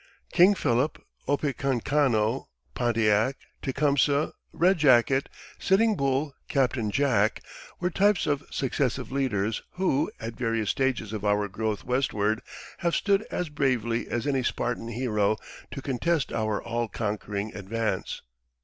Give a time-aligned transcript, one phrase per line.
[0.33, 0.97] King Philip,
[1.27, 7.39] Opecancano, Pontiac, Tecumseh, Red Jacket, Sitting Bull, Captain Jack,
[7.79, 12.41] were types of successive leaders who, at various stages of our growth westward,
[12.79, 15.37] have stood as bravely as any Spartan hero
[15.69, 18.23] to contest our all conquering advance.